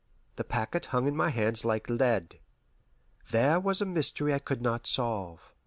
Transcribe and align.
The 0.37 0.43
packet 0.43 0.87
hung 0.87 1.05
in 1.05 1.15
my 1.15 1.29
hands 1.29 1.63
like 1.63 1.87
lead. 1.87 2.39
There 3.29 3.59
was 3.59 3.81
a 3.81 3.85
mystery 3.85 4.33
I 4.33 4.39
could 4.39 4.59
not 4.63 4.87
solve. 4.87 5.53